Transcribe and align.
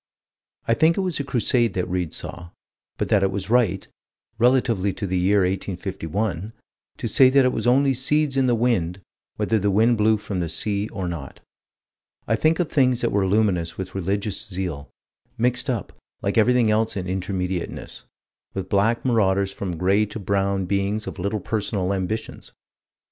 I 0.67 0.73
think 0.73 0.97
it 0.97 1.01
was 1.01 1.19
a 1.19 1.23
Crusade 1.23 1.75
that 1.75 1.87
Read 1.87 2.11
saw 2.11 2.49
but 2.97 3.09
that 3.09 3.21
it 3.21 3.29
was 3.29 3.51
right, 3.51 3.87
relatively 4.39 4.93
to 4.93 5.05
the 5.05 5.19
year 5.19 5.41
1851, 5.41 6.53
to 6.97 7.07
say 7.07 7.29
that 7.29 7.45
it 7.45 7.53
was 7.53 7.67
only 7.67 7.93
seeds 7.93 8.35
in 8.35 8.47
the 8.47 8.55
wind, 8.55 9.01
whether 9.35 9.59
the 9.59 9.69
wind 9.69 9.99
blew 9.99 10.17
from 10.17 10.39
the 10.39 10.49
sea 10.49 10.89
or 10.89 11.07
not. 11.07 11.39
I 12.27 12.35
think 12.35 12.59
of 12.59 12.67
things 12.71 13.01
that 13.01 13.11
were 13.11 13.27
luminous 13.27 13.77
with 13.77 13.93
religious 13.93 14.49
zeal, 14.49 14.89
mixed 15.37 15.69
up, 15.69 15.93
like 16.23 16.35
everything 16.35 16.71
else 16.71 16.97
in 16.97 17.05
Intermediateness, 17.05 18.05
with 18.55 18.69
black 18.69 19.05
marauders 19.05 19.51
and 19.51 19.57
from 19.59 19.77
gray 19.77 20.07
to 20.07 20.17
brown 20.17 20.65
beings 20.65 21.05
of 21.05 21.19
little 21.19 21.39
personal 21.39 21.93
ambitions. 21.93 22.53